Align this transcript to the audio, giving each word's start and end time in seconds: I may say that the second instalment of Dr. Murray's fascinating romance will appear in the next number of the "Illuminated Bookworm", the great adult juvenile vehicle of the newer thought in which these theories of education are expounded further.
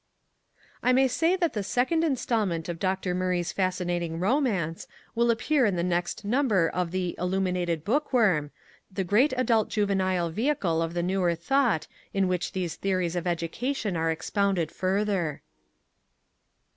I 0.81 0.93
may 0.93 1.07
say 1.07 1.35
that 1.35 1.53
the 1.53 1.61
second 1.61 2.03
instalment 2.03 2.67
of 2.67 2.79
Dr. 2.79 3.13
Murray's 3.13 3.51
fascinating 3.51 4.17
romance 4.19 4.87
will 5.13 5.29
appear 5.29 5.63
in 5.67 5.75
the 5.75 5.83
next 5.83 6.25
number 6.25 6.67
of 6.67 6.89
the 6.89 7.13
"Illuminated 7.19 7.83
Bookworm", 7.83 8.49
the 8.91 9.03
great 9.03 9.31
adult 9.37 9.69
juvenile 9.69 10.31
vehicle 10.31 10.81
of 10.81 10.95
the 10.95 11.03
newer 11.03 11.35
thought 11.35 11.85
in 12.15 12.27
which 12.27 12.53
these 12.53 12.77
theories 12.77 13.15
of 13.15 13.27
education 13.27 13.95
are 13.95 14.09
expounded 14.09 14.71
further. 14.71 15.43